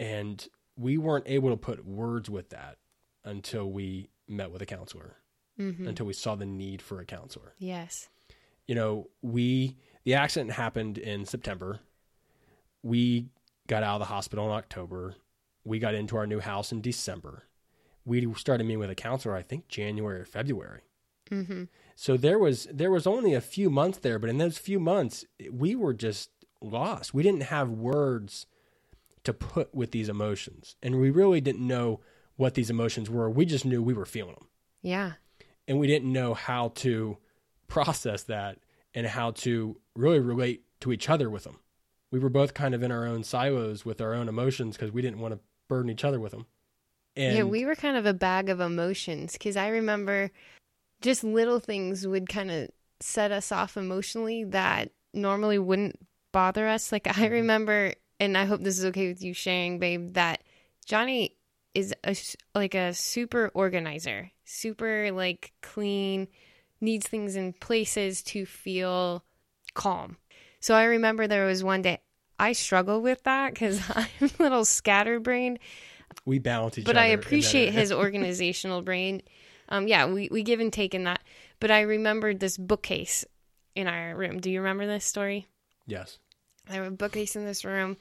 and 0.00 0.48
we 0.76 0.96
weren't 0.98 1.24
able 1.28 1.50
to 1.50 1.56
put 1.56 1.84
words 1.84 2.28
with 2.30 2.50
that 2.50 2.78
until 3.24 3.70
we 3.70 4.10
met 4.28 4.50
with 4.50 4.62
a 4.62 4.66
counselor 4.66 5.16
Mm-hmm. 5.58 5.86
until 5.86 6.06
we 6.06 6.12
saw 6.14 6.34
the 6.34 6.44
need 6.46 6.82
for 6.82 6.98
a 7.00 7.04
counselor 7.04 7.54
Yes. 7.58 8.08
you 8.66 8.74
know 8.74 9.08
we 9.22 9.76
the 10.04 10.14
accident 10.14 10.50
happened 10.52 10.98
in 10.98 11.24
september 11.26 11.78
we 12.82 13.26
got 13.66 13.82
out 13.82 13.94
of 13.94 14.00
the 14.00 14.12
hospital 14.12 14.46
in 14.46 14.50
october 14.52 15.14
we 15.64 15.78
got 15.78 15.94
into 15.94 16.16
our 16.16 16.26
new 16.26 16.40
house 16.40 16.72
in 16.72 16.80
december 16.80 17.44
we 18.04 18.32
started 18.34 18.64
meeting 18.64 18.80
with 18.80 18.90
a 18.90 18.94
counselor 18.96 19.36
i 19.36 19.42
think 19.42 19.68
january 19.68 20.20
or 20.20 20.24
february 20.24 20.80
Mm-hmm. 21.30 21.64
so 21.96 22.18
there 22.18 22.38
was 22.38 22.68
there 22.70 22.90
was 22.90 23.06
only 23.06 23.32
a 23.32 23.40
few 23.40 23.70
months 23.70 23.96
there, 23.98 24.18
but 24.18 24.28
in 24.28 24.36
those 24.36 24.58
few 24.58 24.78
months 24.78 25.24
we 25.50 25.74
were 25.74 25.94
just 25.94 26.28
lost. 26.60 27.14
We 27.14 27.22
didn't 27.22 27.44
have 27.44 27.70
words 27.70 28.44
to 29.24 29.32
put 29.32 29.74
with 29.74 29.92
these 29.92 30.10
emotions, 30.10 30.76
and 30.82 31.00
we 31.00 31.08
really 31.08 31.40
didn't 31.40 31.66
know 31.66 32.00
what 32.36 32.54
these 32.54 32.70
emotions 32.70 33.08
were. 33.08 33.30
We 33.30 33.44
just 33.44 33.64
knew 33.64 33.82
we 33.82 33.94
were 33.94 34.06
feeling 34.06 34.34
them, 34.34 34.48
Yeah. 34.82 35.12
and 35.68 35.78
we 35.78 35.86
didn't 35.86 36.12
know 36.12 36.34
how 36.34 36.68
to 36.76 37.18
process 37.68 38.22
that 38.24 38.58
and 38.92 39.06
how 39.06 39.32
to 39.32 39.76
really 39.94 40.20
relate 40.20 40.64
to 40.80 40.92
each 40.92 41.08
other 41.08 41.30
with 41.30 41.44
them. 41.44 41.60
We 42.10 42.18
were 42.18 42.28
both 42.28 42.54
kind 42.54 42.74
of 42.74 42.82
in 42.82 42.92
our 42.92 43.06
own 43.06 43.24
silos 43.24 43.84
with 43.84 44.00
our 44.00 44.14
own 44.14 44.28
emotions 44.28 44.76
because 44.76 44.92
we 44.92 45.02
didn't 45.02 45.20
want 45.20 45.34
to 45.34 45.40
burden 45.68 45.90
each 45.90 46.04
other 46.04 46.20
with 46.20 46.32
them. 46.32 46.46
And 47.16 47.36
yeah, 47.36 47.42
we 47.44 47.64
were 47.64 47.74
kind 47.74 47.96
of 47.96 48.06
a 48.06 48.14
bag 48.14 48.48
of 48.48 48.60
emotions 48.60 49.32
because 49.32 49.56
I 49.56 49.68
remember 49.68 50.30
just 51.00 51.24
little 51.24 51.60
things 51.60 52.06
would 52.06 52.28
kind 52.28 52.50
of 52.50 52.70
set 53.00 53.30
us 53.32 53.52
off 53.52 53.76
emotionally 53.76 54.44
that 54.44 54.90
normally 55.12 55.58
wouldn't 55.58 55.98
bother 56.32 56.66
us. 56.68 56.92
Like 56.92 57.06
I 57.06 57.12
mm-hmm. 57.12 57.32
remember, 57.32 57.94
and 58.20 58.36
I 58.36 58.44
hope 58.44 58.62
this 58.62 58.78
is 58.78 58.84
okay 58.86 59.08
with 59.08 59.22
you 59.22 59.32
sharing, 59.32 59.78
babe, 59.78 60.14
that 60.14 60.42
Johnny 60.86 61.36
is 61.74 61.94
a, 62.04 62.16
like 62.54 62.74
a 62.74 62.94
super 62.94 63.50
organizer, 63.54 64.30
super 64.44 65.10
like 65.12 65.52
clean, 65.62 66.28
needs 66.80 67.06
things 67.06 67.36
in 67.36 67.52
places 67.52 68.22
to 68.22 68.46
feel 68.46 69.24
calm. 69.74 70.16
So 70.60 70.74
I 70.74 70.84
remember 70.84 71.26
there 71.26 71.46
was 71.46 71.62
one 71.64 71.82
day 71.82 72.00
I 72.38 72.52
struggle 72.52 73.00
with 73.00 73.22
that 73.24 73.52
because 73.52 73.80
I'm 73.94 74.30
a 74.38 74.42
little 74.42 74.64
scatterbrained 74.64 75.58
we 76.24 76.38
balance 76.38 76.78
each 76.78 76.84
but 76.84 76.96
other. 76.96 77.00
But 77.00 77.10
I 77.10 77.12
appreciate 77.12 77.72
his 77.72 77.92
organizational 77.92 78.82
brain. 78.82 79.22
Um, 79.68 79.88
yeah, 79.88 80.06
we, 80.06 80.28
we 80.30 80.42
give 80.42 80.60
and 80.60 80.72
take 80.72 80.94
in 80.94 81.04
that. 81.04 81.22
But 81.60 81.70
I 81.70 81.82
remembered 81.82 82.40
this 82.40 82.56
bookcase 82.56 83.24
in 83.74 83.86
our 83.86 84.14
room. 84.14 84.40
Do 84.40 84.50
you 84.50 84.60
remember 84.60 84.86
this 84.86 85.04
story? 85.04 85.46
yes. 85.86 86.18
I 86.66 86.74
have 86.74 86.86
a 86.86 86.90
bookcase 86.90 87.36
in 87.36 87.44
this 87.44 87.62
room, 87.62 87.98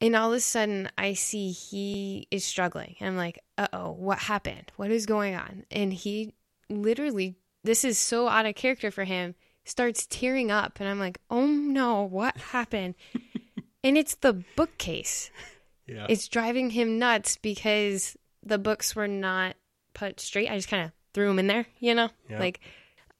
and 0.00 0.14
all 0.16 0.32
of 0.32 0.36
a 0.36 0.40
sudden 0.40 0.90
I 0.98 1.14
see 1.14 1.50
he 1.50 2.26
is 2.30 2.44
struggling. 2.44 2.96
I'm 3.00 3.16
like, 3.16 3.42
uh 3.58 3.68
oh, 3.72 3.92
what 3.92 4.18
happened? 4.18 4.72
What 4.76 4.90
is 4.90 5.06
going 5.06 5.34
on? 5.34 5.64
And 5.70 5.92
he 5.92 6.34
literally, 6.68 7.36
this 7.64 7.84
is 7.84 7.98
so 7.98 8.28
out 8.28 8.46
of 8.46 8.54
character 8.54 8.90
for 8.90 9.04
him, 9.04 9.34
starts 9.64 10.06
tearing 10.06 10.50
up. 10.50 10.78
And 10.80 10.88
I'm 10.88 10.98
like, 10.98 11.18
oh 11.30 11.46
no, 11.46 12.02
what 12.04 12.36
happened? 12.36 12.94
and 13.84 13.96
it's 13.98 14.14
the 14.16 14.42
bookcase 14.56 15.30
Yeah. 15.86 16.06
it's 16.08 16.28
driving 16.28 16.70
him 16.70 16.98
nuts 16.98 17.36
because 17.36 18.16
the 18.42 18.58
books 18.58 18.94
were 18.96 19.08
not 19.08 19.56
put 19.94 20.20
straight. 20.20 20.50
I 20.50 20.56
just 20.56 20.68
kind 20.68 20.84
of 20.84 20.92
threw 21.14 21.28
them 21.28 21.38
in 21.38 21.46
there, 21.46 21.66
you 21.78 21.94
know, 21.94 22.10
Yeah. 22.28 22.38
like 22.38 22.60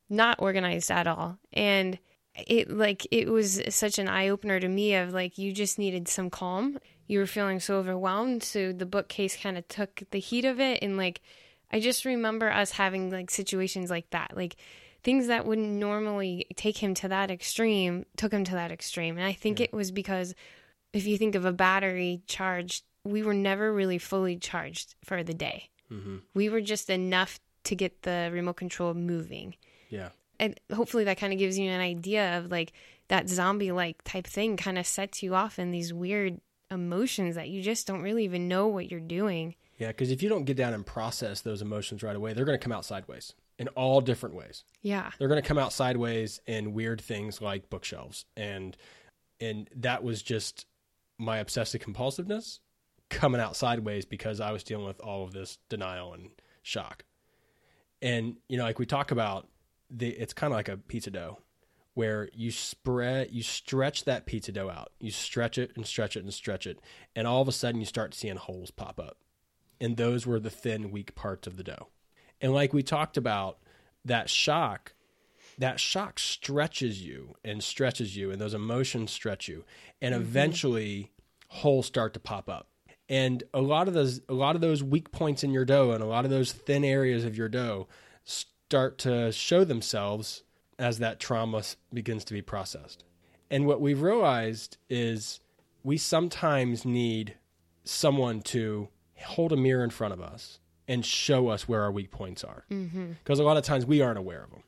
not 0.09 0.41
organized 0.41 0.91
at 0.91 1.07
all. 1.07 1.39
And 1.53 1.99
it 2.47 2.71
like 2.71 3.07
it 3.11 3.29
was 3.29 3.61
such 3.71 3.99
an 3.99 4.09
eye 4.09 4.29
opener 4.29 4.61
to 4.61 4.69
me 4.69 4.95
of 4.95 5.13
like 5.13 5.39
you 5.39 5.53
just 5.53 5.79
needed 5.79 6.09
some 6.09 6.31
calm. 6.31 6.79
You 7.07 7.21
were 7.21 7.27
feeling 7.27 7.61
so 7.61 7.77
overwhelmed, 7.77 8.43
so 8.43 8.73
the 8.73 8.87
bookcase 8.87 9.37
kind 9.37 9.57
of 9.57 9.67
took 9.69 10.03
the 10.11 10.19
heat 10.19 10.45
of 10.45 10.61
it. 10.61 10.83
And 10.83 10.97
like 10.97 11.21
I 11.73 11.81
just 11.81 12.05
remember 12.05 12.51
us 12.51 12.73
having 12.73 13.11
like 13.11 13.31
situations 13.31 13.91
like 13.91 14.11
that, 14.11 14.37
like 14.37 14.57
things 15.03 15.29
that 15.29 15.47
wouldn't 15.47 15.69
normally 15.69 16.47
take 16.57 16.79
him 16.79 16.95
to 16.95 17.09
that 17.09 17.31
extreme 17.31 18.07
took 18.17 18.33
him 18.33 18.45
to 18.45 18.53
that 18.53 18.73
extreme. 18.73 19.17
And 19.17 19.27
I 19.27 19.33
think 19.33 19.61
it 19.61 19.73
was 19.73 19.91
because 19.93 20.35
if 20.93 21.07
you 21.07 21.17
think 21.19 21.35
of 21.35 21.45
a 21.45 21.53
battery 21.53 22.23
charged, 22.27 22.85
we 23.05 23.23
were 23.23 23.35
never 23.35 23.73
really 23.73 23.99
fully 23.99 24.37
charged 24.37 24.95
for 25.05 25.23
the 25.23 25.35
day. 25.35 25.71
hmm 25.89 26.19
We 26.35 26.49
were 26.49 26.61
just 26.61 26.91
enough 26.91 27.39
to 27.65 27.77
get 27.77 28.03
the 28.03 28.31
remote 28.33 28.57
control 28.57 28.95
moving. 28.95 29.55
Yeah. 29.91 30.11
And 30.39 30.59
hopefully 30.73 31.05
that 31.05 31.19
kind 31.19 31.33
of 31.33 31.39
gives 31.39 31.59
you 31.59 31.71
an 31.71 31.81
idea 31.81 32.39
of 32.39 32.51
like 32.51 32.73
that 33.09 33.29
zombie 33.29 33.73
like 33.73 34.03
type 34.05 34.27
thing 34.27 34.57
kind 34.57 34.79
of 34.79 34.87
sets 34.87 35.23
you 35.23 35.35
off 35.35 35.59
in 35.59 35.71
these 35.71 35.93
weird 35.93 36.41
emotions 36.71 37.37
that 37.37 37.49
you 37.49 37.63
just 37.63 37.87
don't 37.87 38.03
really 38.03 38.25
even 38.25 38.49
know 38.49 38.67
what 38.67 38.91
you're 38.91 39.01
doing. 39.01 39.55
Yeah, 39.79 39.89
because 39.89 40.11
if 40.11 40.23
you 40.23 40.29
don't 40.29 40.45
get 40.45 40.57
down 40.57 40.73
and 40.73 40.85
process 40.85 41.43
those 41.43 41.63
emotions 41.63 42.03
right 42.03 42.17
away, 42.17 42.33
they're 42.33 42.45
going 42.45 42.59
to 42.59 42.63
come 42.63 42.73
out 42.73 42.85
sideways 42.85 43.35
in 43.59 43.69
all 43.69 44.01
different 44.01 44.35
ways. 44.35 44.65
Yeah. 44.83 45.11
They're 45.19 45.29
going 45.29 45.43
to 45.43 45.47
come 45.47 45.59
out 45.59 45.73
sideways 45.73 46.41
in 46.47 46.73
weird 46.73 47.01
things 47.01 47.41
like 47.41 47.71
bookshelves, 47.71 48.25
and 48.37 48.77
and 49.41 49.69
that 49.77 50.03
was 50.03 50.23
just 50.23 50.67
my 51.19 51.39
obsessive 51.39 51.81
compulsiveness 51.81 52.61
coming 53.11 53.41
out 53.41 53.57
sideways 53.57 54.05
because 54.05 54.41
I 54.41 54.51
was 54.53 54.65
dealing 54.65 54.87
with 54.87 55.01
all 55.01 55.25
of 55.25 55.33
this 55.33 55.59
denial 55.69 56.15
and 56.15 56.31
shock. 56.63 57.05
And 58.03 58.37
you 58.49 58.57
know, 58.57 58.65
like 58.65 58.79
we 58.79 58.87
talk 58.87 59.11
about, 59.11 59.47
the 59.91 60.11
it's 60.11 60.33
kind 60.33 60.53
of 60.53 60.57
like 60.57 60.69
a 60.69 60.77
pizza 60.77 61.11
dough, 61.11 61.39
where 61.95 62.29
you 62.35 62.51
spread, 62.51 63.29
you 63.31 63.43
stretch 63.43 64.05
that 64.05 64.27
pizza 64.27 64.53
dough 64.53 64.71
out, 64.71 64.93
you 65.01 65.11
stretch 65.11 65.59
it 65.59 65.73
and 65.77 65.87
stretch 65.87 66.17
it 66.17 66.25
and 66.25 66.33
stretch 66.35 66.67
it, 66.67 66.79
and 67.15 67.27
all 67.27 67.43
of 67.43 67.49
a 67.49 67.53
sudden 67.53 67.81
you 67.81 67.87
start 67.87 68.15
seeing 68.15 68.37
holes 68.37 68.71
pop 68.71 68.99
up, 69.01 69.19
and 69.81 69.97
those 69.97 70.27
were 70.27 70.41
the 70.41 70.51
thin, 70.51 70.91
weak 70.91 71.15
parts 71.15 71.47
of 71.47 71.57
the 71.57 71.65
dough. 71.65 71.89
And 72.41 72.53
like 72.53 72.73
we 72.73 72.83
talked 72.83 73.17
about, 73.17 73.59
that 74.05 74.31
shock 74.31 74.93
that 75.59 75.81
shock 75.81 76.19
stretches 76.19 77.03
you 77.03 77.35
and 77.43 77.63
stretches 77.63 78.15
you 78.15 78.31
and 78.31 78.39
those 78.41 78.53
emotions 78.55 79.11
stretch 79.11 79.49
you 79.49 79.65
and 80.03 80.15
Mm-hmm. 80.15 80.23
eventually 80.23 81.13
holes 81.49 81.87
start 81.87 82.13
to 82.15 82.21
pop 82.21 82.49
up 82.49 82.69
and 83.09 83.43
a 83.55 83.61
lot 83.63 83.89
of 83.89 83.95
those 83.95 84.21
a 84.29 84.35
lot 84.35 84.55
of 84.55 84.61
those 84.61 84.83
weak 84.83 85.11
points 85.13 85.43
in 85.43 85.51
your 85.51 85.65
dough 85.65 85.93
and 85.93 86.03
a 86.03 86.07
lot 86.07 86.25
of 86.25 86.31
those 86.31 86.53
thin 86.53 86.85
areas 86.85 87.25
of 87.25 87.37
your 87.39 87.49
dough 87.49 87.89
start 88.69 88.99
to 88.99 89.31
show 89.33 89.65
themselves 89.65 90.43
as 90.79 90.99
that 90.99 91.21
trauma 91.21 91.63
begins 91.93 92.25
to 92.25 92.35
be 92.35 92.43
processed. 92.43 93.05
And 93.51 93.67
what 93.67 93.81
we've 93.81 94.03
realized 94.03 94.77
is 94.91 95.41
we 95.85 95.97
sometimes 95.97 96.85
need 96.85 97.37
someone 97.85 98.43
to 98.43 98.89
hold 99.25 99.53
a 99.53 99.57
mirror 99.57 99.85
in 99.85 99.91
front 99.91 100.13
of 100.13 100.21
us 100.21 100.59
and 100.89 101.05
show 101.05 101.49
us 101.49 101.69
where 101.69 101.83
our 101.83 101.93
weak 101.93 102.11
points 102.11 102.43
are. 102.43 102.65
Mm-hmm. 102.71 103.13
Because 103.23 103.39
a 103.39 103.45
lot 103.45 103.57
of 103.57 103.65
times 103.65 103.87
we 103.87 104.01
aren't 104.01 104.19
aware 104.19 104.43
of 104.43 104.51
them 104.51 104.63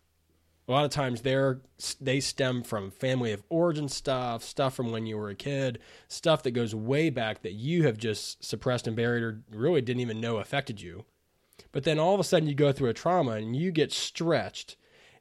a 0.69 0.73
lot 0.73 0.85
of 0.85 0.90
times 0.90 1.23
they're 1.23 1.61
they 2.00 2.21
stem 2.21 2.62
from 2.62 2.90
family 2.90 3.33
of 3.33 3.43
origin 3.49 3.88
stuff 3.88 4.45
stuff 4.45 4.75
from 4.75 4.93
when 4.93 5.07
you 5.07 5.17
were 5.17 5.31
a 5.31 5.35
kid 5.35 5.78
stuff 6.09 6.43
that 6.43 6.50
goes 6.50 6.75
way 6.75 7.11
back 7.11 7.43
that 7.43 7.55
you 7.55 7.85
have 7.85 7.97
just 7.97 8.45
suppressed 8.45 8.87
and 8.87 8.95
buried 8.95 9.23
or 9.23 9.40
really 9.50 9.81
didn't 9.81 10.00
even 10.00 10.21
know 10.21 10.37
affected 10.37 10.81
you 10.81 11.05
but 11.73 11.85
then 11.85 11.99
all 11.99 12.15
of 12.15 12.21
a 12.21 12.25
sudden 12.25 12.49
you 12.49 12.55
go 12.55 12.73
through 12.73 12.88
a 12.88 12.95
trauma 12.95 13.33
and 13.33 13.57
you 13.57 13.71
get 13.71 13.93
stretched 13.93 14.77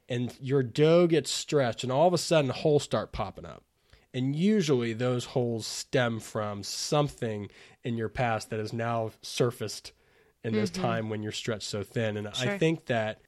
and 0.08 0.34
your 0.40 0.62
dough 0.62 1.06
gets 1.06 1.30
stretched 1.30 1.82
and 1.82 1.92
all 1.92 2.06
of 2.08 2.14
a 2.14 2.18
sudden 2.18 2.50
holes 2.50 2.82
start 2.82 3.12
popping 3.12 3.44
up. 3.44 3.62
And 4.14 4.34
usually 4.34 4.94
those 4.94 5.26
holes 5.26 5.66
stem 5.66 6.18
from 6.18 6.62
something 6.62 7.48
in 7.84 7.96
your 7.98 8.08
past 8.08 8.48
that 8.50 8.58
has 8.58 8.72
now 8.72 9.10
surfaced 9.22 9.92
in 10.42 10.54
this 10.54 10.70
time 10.70 11.10
when 11.10 11.22
you're 11.22 11.32
stretched 11.32 11.68
so 11.68 11.82
thin. 11.82 12.16
And 12.16 12.28
i 12.28 12.58
think 12.58 12.86
that 12.86 13.20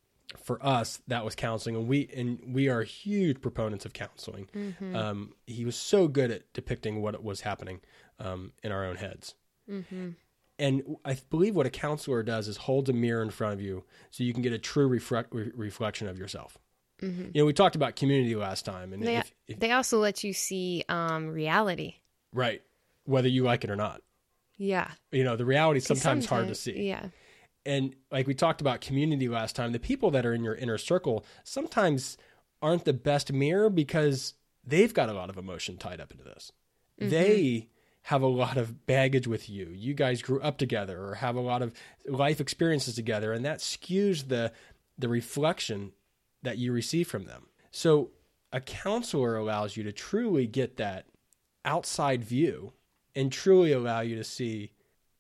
for 0.42 0.64
us 0.64 1.02
that 1.08 1.24
was 1.24 1.34
counseling. 1.34 1.76
And 1.76 1.86
we 1.88 2.08
and 2.16 2.40
we 2.54 2.68
are 2.68 2.82
huge 2.82 3.40
proponents 3.42 3.84
of 3.84 3.92
counseling. 3.92 4.48
Um, 4.94 5.34
he 5.46 5.64
was 5.64 5.76
so 5.76 6.08
good 6.08 6.30
at 6.30 6.50
depicting 6.54 7.02
what 7.02 7.22
was 7.22 7.42
happening 7.42 7.80
um, 8.18 8.52
in 8.62 8.72
our 8.72 8.84
own 8.86 8.96
heads 8.96 9.34
and 10.60 10.96
i 11.04 11.16
believe 11.30 11.56
what 11.56 11.66
a 11.66 11.70
counselor 11.70 12.22
does 12.22 12.46
is 12.46 12.56
holds 12.56 12.88
a 12.88 12.92
mirror 12.92 13.22
in 13.22 13.30
front 13.30 13.52
of 13.54 13.60
you 13.60 13.82
so 14.10 14.22
you 14.22 14.32
can 14.32 14.42
get 14.42 14.52
a 14.52 14.58
true 14.58 14.88
refre- 14.88 15.26
re- 15.32 15.50
reflection 15.56 16.06
of 16.06 16.16
yourself 16.18 16.56
you 17.02 17.30
know 17.34 17.46
we 17.46 17.52
talked 17.54 17.74
about 17.76 17.96
community 17.96 18.36
last 18.36 18.64
time 18.66 18.92
and 18.92 19.02
They 19.02 19.16
if, 19.16 19.32
if, 19.48 19.58
they 19.58 19.72
also 19.72 19.98
let 19.98 20.22
you 20.22 20.32
see 20.34 20.84
um, 20.88 21.28
reality. 21.28 21.94
right 22.32 22.62
whether 23.04 23.26
you 23.28 23.42
like 23.42 23.64
it 23.64 23.70
or 23.70 23.76
not 23.76 24.02
Yeah. 24.58 24.90
you 25.10 25.24
know 25.24 25.34
the 25.36 25.46
reality 25.46 25.78
is 25.78 25.86
'Cause 25.88 26.00
sometimes 26.02 26.26
hard 26.26 26.48
to 26.48 26.54
see 26.54 26.86
Yeah. 26.88 27.06
and 27.64 27.96
like 28.12 28.26
we 28.26 28.34
talked 28.34 28.60
about 28.60 28.80
community 28.82 29.28
last 29.28 29.56
time, 29.56 29.72
the 29.72 29.80
people 29.80 30.10
that 30.12 30.24
are 30.26 30.34
in 30.34 30.44
your 30.44 30.54
inner 30.54 30.76
circle 30.78 31.24
sometimes 31.42 32.18
aren't 32.62 32.84
the 32.84 32.92
best 32.92 33.32
mirror 33.32 33.70
because 33.70 34.34
they've 34.62 34.92
got 34.92 35.08
a 35.08 35.14
lot 35.14 35.30
of 35.30 35.38
emotion 35.38 35.78
tied 35.78 36.00
up 36.02 36.10
into 36.12 36.24
this. 36.24 36.52
They 36.98 37.68
have 38.02 38.22
a 38.22 38.26
lot 38.26 38.56
of 38.56 38.86
baggage 38.86 39.26
with 39.26 39.48
you. 39.50 39.68
You 39.74 39.94
guys 39.94 40.22
grew 40.22 40.40
up 40.40 40.58
together 40.58 41.02
or 41.04 41.16
have 41.16 41.36
a 41.36 41.40
lot 41.40 41.62
of 41.62 41.72
life 42.06 42.40
experiences 42.40 42.94
together, 42.94 43.32
and 43.32 43.44
that 43.44 43.58
skews 43.58 44.28
the 44.28 44.52
the 44.98 45.08
reflection 45.08 45.92
that 46.42 46.58
you 46.58 46.72
receive 46.72 47.08
from 47.08 47.24
them. 47.24 47.46
So 47.70 48.10
a 48.52 48.60
counselor 48.60 49.36
allows 49.36 49.76
you 49.76 49.82
to 49.84 49.92
truly 49.92 50.46
get 50.46 50.76
that 50.76 51.06
outside 51.64 52.24
view 52.24 52.72
and 53.14 53.30
truly 53.30 53.72
allow 53.72 54.00
you 54.00 54.16
to 54.16 54.24
see 54.24 54.72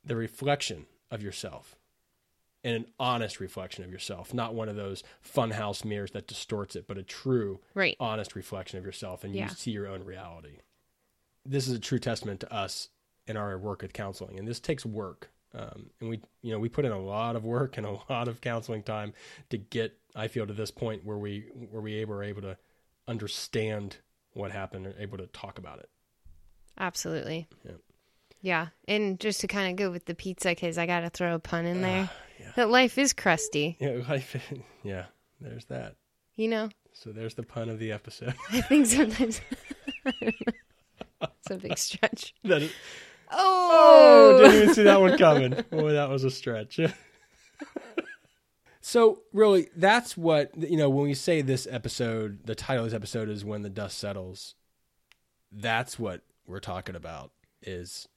the 0.04 0.16
reflection 0.16 0.86
of 1.10 1.22
yourself 1.22 1.76
and 2.62 2.74
an 2.76 2.86
honest 2.98 3.40
reflection 3.40 3.84
of 3.84 3.90
yourself, 3.90 4.34
not 4.34 4.54
one 4.54 4.68
of 4.68 4.76
those 4.76 5.02
funhouse 5.24 5.82
mirrors 5.84 6.10
that 6.10 6.26
distorts 6.26 6.76
it, 6.76 6.86
but 6.86 6.98
a 6.98 7.02
true, 7.02 7.60
Right. 7.74 7.96
honest 7.98 8.34
reflection 8.34 8.78
of 8.78 8.84
yourself, 8.84 9.24
and 9.24 9.34
Yeah. 9.34 9.44
you 9.44 9.54
see 9.54 9.70
your 9.70 9.86
own 9.86 10.04
reality. 10.04 10.58
This 11.46 11.66
is 11.68 11.74
a 11.74 11.78
true 11.80 11.98
testament 11.98 12.40
to 12.40 12.52
us 12.52 12.88
in 13.26 13.36
our 13.36 13.56
work 13.58 13.82
with 13.82 13.92
counseling, 13.92 14.38
and 14.38 14.46
this 14.46 14.60
takes 14.60 14.84
work. 14.84 15.30
Um, 15.52 15.90
and 16.00 16.08
we, 16.10 16.20
you 16.42 16.52
know, 16.52 16.58
we 16.60 16.68
put 16.68 16.84
in 16.84 16.92
a 16.92 17.00
lot 17.00 17.34
of 17.34 17.44
work 17.44 17.76
and 17.76 17.86
a 17.86 17.90
lot 18.10 18.28
of 18.28 18.40
counseling 18.40 18.82
time 18.82 19.12
to 19.50 19.58
get, 19.58 19.98
I 20.14 20.28
feel, 20.28 20.46
to 20.46 20.52
this 20.52 20.70
point 20.70 21.04
where 21.04 21.18
we 21.18 21.46
where 21.70 21.82
we 21.82 22.04
were 22.04 22.22
able 22.22 22.42
to 22.42 22.56
understand 23.08 23.96
what 24.32 24.52
happened 24.52 24.86
and 24.86 24.94
able 24.98 25.18
to 25.18 25.26
talk 25.28 25.58
about 25.58 25.80
it. 25.80 25.88
Absolutely. 26.78 27.48
Yeah. 27.64 27.72
Yeah. 28.42 28.66
And 28.86 29.18
just 29.20 29.40
to 29.42 29.48
kind 29.48 29.70
of 29.70 29.76
go 29.76 29.90
with 29.90 30.04
the 30.06 30.14
pizza, 30.14 30.50
because 30.50 30.78
I 30.78 30.86
got 30.86 31.00
to 31.00 31.10
throw 31.10 31.34
a 31.34 31.38
pun 31.38 31.66
in 31.66 31.82
there. 31.82 32.08
yeah. 32.38 32.52
That 32.56 32.70
life 32.70 32.96
is 32.96 33.12
crusty, 33.12 33.76
Yeah, 33.80 34.02
life. 34.08 34.36
Yeah, 34.82 35.06
there's 35.40 35.64
that. 35.66 35.96
you 36.36 36.48
know? 36.48 36.70
So 36.92 37.10
there's 37.12 37.34
the 37.34 37.42
pun 37.42 37.68
of 37.68 37.78
the 37.78 37.92
episode. 37.92 38.34
I 38.52 38.60
think 38.62 38.86
sometimes. 38.86 39.40
It's 41.50 41.64
a 41.64 41.68
big 41.68 41.78
stretch. 41.78 42.34
that 42.44 42.62
is, 42.62 42.72
Oh! 43.32 44.32
oh, 44.34 44.42
didn't 44.42 44.62
even 44.62 44.74
see 44.74 44.82
that 44.82 45.00
one 45.00 45.16
coming. 45.16 45.52
Boy, 45.70 45.92
that 45.92 46.08
was 46.10 46.24
a 46.24 46.30
stretch. 46.30 46.80
so 48.80 49.20
really, 49.32 49.68
that's 49.76 50.16
what 50.16 50.50
you 50.56 50.76
know 50.76 50.90
when 50.90 51.04
we 51.04 51.14
say 51.14 51.42
this 51.42 51.66
episode. 51.70 52.40
The 52.46 52.54
title 52.54 52.84
of 52.84 52.90
this 52.90 52.96
episode 52.96 53.28
is 53.28 53.44
"When 53.44 53.62
the 53.62 53.70
Dust 53.70 53.98
Settles." 53.98 54.54
That's 55.52 55.98
what 55.98 56.22
we're 56.46 56.60
talking 56.60 56.94
about. 56.96 57.32
Is 57.62 58.08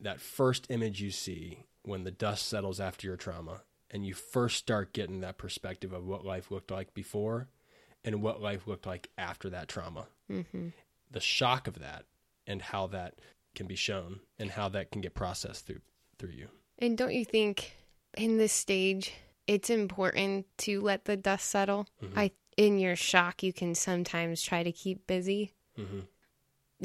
that 0.00 0.20
first 0.20 0.66
image 0.70 1.00
you 1.00 1.10
see 1.10 1.66
when 1.82 2.04
the 2.04 2.10
dust 2.10 2.46
settles 2.46 2.78
after 2.80 3.06
your 3.06 3.16
trauma, 3.16 3.62
and 3.90 4.06
you 4.06 4.14
first 4.14 4.56
start 4.58 4.92
getting 4.92 5.20
that 5.20 5.38
perspective 5.38 5.92
of 5.92 6.06
what 6.06 6.24
life 6.24 6.50
looked 6.50 6.70
like 6.70 6.94
before, 6.94 7.48
and 8.04 8.22
what 8.22 8.40
life 8.42 8.66
looked 8.66 8.86
like 8.86 9.08
after 9.18 9.50
that 9.50 9.68
trauma. 9.68 10.06
hmm 10.28 10.68
the 11.10 11.20
shock 11.20 11.68
of 11.68 11.78
that 11.78 12.04
and 12.46 12.60
how 12.62 12.86
that 12.88 13.14
can 13.54 13.66
be 13.66 13.76
shown 13.76 14.20
and 14.38 14.50
how 14.50 14.68
that 14.68 14.90
can 14.90 15.00
get 15.00 15.14
processed 15.14 15.66
through 15.66 15.80
through 16.18 16.30
you. 16.30 16.48
And 16.78 16.98
don't 16.98 17.14
you 17.14 17.24
think 17.24 17.72
in 18.16 18.38
this 18.38 18.52
stage 18.52 19.12
it's 19.46 19.70
important 19.70 20.46
to 20.58 20.80
let 20.80 21.04
the 21.04 21.16
dust 21.16 21.48
settle? 21.50 21.86
Mm-hmm. 22.02 22.18
I 22.18 22.30
in 22.56 22.78
your 22.78 22.96
shock 22.96 23.42
you 23.42 23.52
can 23.52 23.74
sometimes 23.74 24.42
try 24.42 24.62
to 24.62 24.72
keep 24.72 25.06
busy 25.06 25.52
Mm-hmm. 25.78 26.00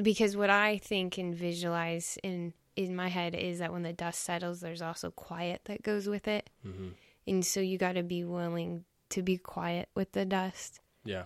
because 0.01 0.35
what 0.35 0.49
I 0.49 0.79
think 0.79 1.17
and 1.19 1.35
visualize 1.35 2.17
in 2.23 2.53
in 2.75 2.95
my 2.95 3.09
head 3.09 3.35
is 3.35 3.59
that 3.59 3.71
when 3.71 3.83
the 3.83 3.93
dust 3.93 4.21
settles 4.21 4.61
there's 4.61 4.81
also 4.81 5.11
quiet 5.11 5.61
that 5.65 5.83
goes 5.83 6.07
with 6.07 6.27
it. 6.27 6.49
Mm-hmm. 6.65 6.89
And 7.27 7.45
so 7.45 7.59
you 7.59 7.77
got 7.77 7.93
to 7.93 8.03
be 8.03 8.23
willing 8.23 8.85
to 9.09 9.21
be 9.21 9.37
quiet 9.37 9.89
with 9.95 10.11
the 10.13 10.25
dust 10.25 10.79
Yeah, 11.03 11.25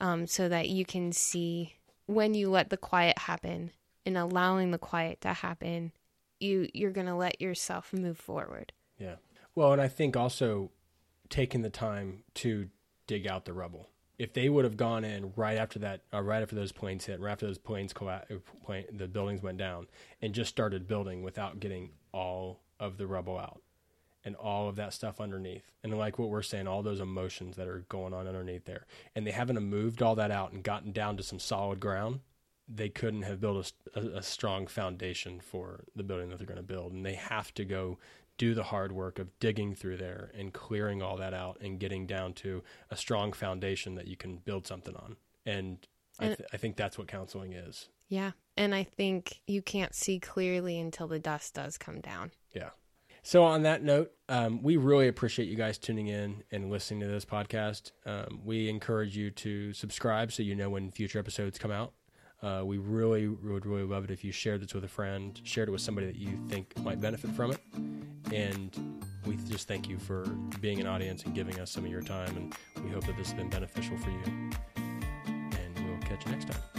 um 0.00 0.26
so 0.26 0.48
that 0.48 0.68
you 0.68 0.84
can 0.84 1.12
see 1.12 1.75
when 2.06 2.34
you 2.34 2.50
let 2.50 2.70
the 2.70 2.76
quiet 2.76 3.18
happen 3.18 3.70
and 4.04 4.16
allowing 4.16 4.70
the 4.70 4.78
quiet 4.78 5.20
to 5.20 5.32
happen 5.32 5.92
you 6.40 6.68
you're 6.74 6.90
going 6.90 7.06
to 7.06 7.14
let 7.14 7.40
yourself 7.40 7.92
move 7.92 8.18
forward. 8.18 8.72
yeah. 8.98 9.16
Well, 9.54 9.72
and 9.72 9.80
I 9.80 9.88
think 9.88 10.16
also 10.16 10.70
taking 11.30 11.62
the 11.62 11.70
time 11.70 12.24
to 12.34 12.68
dig 13.06 13.26
out 13.26 13.46
the 13.46 13.52
rubble. 13.52 13.88
If 14.18 14.32
they 14.32 14.48
would 14.48 14.64
have 14.64 14.76
gone 14.76 15.04
in 15.04 15.32
right 15.36 15.58
after 15.58 15.78
that, 15.80 16.02
uh, 16.12 16.22
right 16.22 16.42
after 16.42 16.54
those 16.54 16.72
planes 16.72 17.04
hit, 17.04 17.20
right 17.20 17.32
after 17.32 17.46
those 17.46 17.58
planes 17.58 17.92
uh, 18.00 18.20
the 18.92 19.08
buildings 19.08 19.42
went 19.42 19.58
down, 19.58 19.86
and 20.22 20.34
just 20.34 20.50
started 20.50 20.86
building 20.86 21.22
without 21.22 21.60
getting 21.60 21.90
all 22.12 22.60
of 22.80 22.96
the 22.98 23.06
rubble 23.06 23.38
out 23.38 23.60
and 24.26 24.36
all 24.36 24.68
of 24.68 24.76
that 24.76 24.92
stuff 24.92 25.20
underneath, 25.20 25.70
and 25.82 25.96
like 25.96 26.18
what 26.18 26.28
we're 26.28 26.42
saying, 26.42 26.66
all 26.66 26.82
those 26.82 27.00
emotions 27.00 27.56
that 27.56 27.68
are 27.68 27.86
going 27.88 28.12
on 28.12 28.26
underneath 28.26 28.66
there, 28.66 28.84
and 29.14 29.26
they 29.26 29.30
haven't 29.30 29.58
moved 29.62 30.02
all 30.02 30.16
that 30.16 30.30
out 30.30 30.52
and 30.52 30.62
gotten 30.62 30.92
down 30.92 31.16
to 31.16 31.22
some 31.22 31.38
solid 31.38 31.80
ground, 31.80 32.20
they 32.68 32.90
couldn't 32.90 33.22
have 33.22 33.40
built 33.40 33.72
a, 33.94 34.00
a, 34.00 34.18
a 34.18 34.22
strong 34.22 34.66
foundation 34.66 35.40
for 35.40 35.84
the 35.94 36.02
building 36.02 36.28
that 36.28 36.38
they're 36.38 36.46
going 36.46 36.56
to 36.56 36.62
build, 36.62 36.92
and 36.92 37.06
they 37.06 37.14
have 37.14 37.54
to 37.54 37.64
go 37.64 37.98
do 38.36 38.52
the 38.52 38.64
hard 38.64 38.92
work 38.92 39.18
of 39.18 39.28
digging 39.38 39.74
through 39.74 39.96
there 39.96 40.30
and 40.36 40.52
clearing 40.52 41.00
all 41.00 41.16
that 41.16 41.32
out 41.32 41.58
and 41.60 41.80
getting 41.80 42.06
down 42.06 42.34
to 42.34 42.62
a 42.90 42.96
strong 42.96 43.32
foundation 43.32 43.94
that 43.94 44.06
you 44.06 44.16
can 44.16 44.36
build 44.36 44.66
something 44.66 44.94
on. 44.96 45.16
And 45.46 45.78
I, 46.18 46.26
th- 46.26 46.48
I 46.52 46.56
think 46.56 46.76
that's 46.76 46.98
what 46.98 47.08
counseling 47.08 47.52
is. 47.54 47.88
Yeah. 48.08 48.32
And 48.56 48.74
I 48.74 48.82
think 48.82 49.40
you 49.46 49.62
can't 49.62 49.94
see 49.94 50.18
clearly 50.18 50.78
until 50.78 51.08
the 51.08 51.18
dust 51.18 51.54
does 51.54 51.78
come 51.78 52.00
down. 52.00 52.32
Yeah. 52.54 52.70
So 53.26 53.42
on 53.42 53.64
that 53.64 53.82
note, 53.82 54.12
um, 54.28 54.62
we 54.62 54.76
really 54.76 55.08
appreciate 55.08 55.48
you 55.48 55.56
guys 55.56 55.78
tuning 55.78 56.06
in 56.06 56.44
and 56.52 56.70
listening 56.70 57.00
to 57.00 57.08
this 57.08 57.24
podcast. 57.24 57.90
Um, 58.06 58.40
we 58.44 58.68
encourage 58.68 59.16
you 59.16 59.32
to 59.32 59.72
subscribe 59.72 60.30
so 60.30 60.44
you 60.44 60.54
know 60.54 60.70
when 60.70 60.92
future 60.92 61.18
episodes 61.18 61.58
come 61.58 61.72
out. 61.72 61.92
Uh, 62.40 62.62
we 62.64 62.78
really 62.78 63.26
would 63.26 63.66
really 63.66 63.82
love 63.82 64.04
it 64.04 64.12
if 64.12 64.22
you 64.22 64.30
shared 64.30 64.62
this 64.62 64.74
with 64.74 64.84
a 64.84 64.88
friend, 64.88 65.40
shared 65.42 65.68
it 65.68 65.72
with 65.72 65.80
somebody 65.80 66.06
that 66.06 66.14
you 66.14 66.38
think 66.48 66.78
might 66.84 67.00
benefit 67.00 67.32
from 67.32 67.50
it. 67.50 67.58
And 68.32 69.02
we 69.26 69.34
just 69.48 69.66
thank 69.66 69.88
you 69.88 69.98
for 69.98 70.24
being 70.60 70.78
an 70.80 70.86
audience 70.86 71.24
and 71.24 71.34
giving 71.34 71.58
us 71.58 71.72
some 71.72 71.84
of 71.84 71.90
your 71.90 72.02
time. 72.02 72.28
And 72.36 72.84
we 72.84 72.92
hope 72.92 73.06
that 73.06 73.16
this 73.16 73.32
has 73.32 73.34
been 73.34 73.50
beneficial 73.50 73.96
for 73.96 74.10
you. 74.10 74.50
And 74.76 75.88
we'll 75.88 75.98
catch 76.08 76.24
you 76.26 76.30
next 76.30 76.46
time. 76.46 76.75